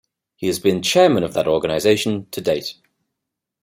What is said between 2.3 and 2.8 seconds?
to date.